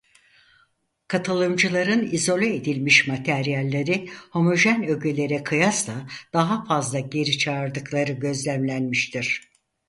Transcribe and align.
Katılımcıların 1.07 2.03
izole 2.11 2.55
edilmiş 2.55 3.07
materyalleri 3.07 4.09
homojen 4.31 4.87
ögelere 4.87 5.43
kıyasla 5.43 6.07
daha 6.33 6.63
fazla 6.65 6.99
geri 6.99 7.37
çağırdıkları 7.37 8.11
gözlemlenmiştir. 8.11 9.51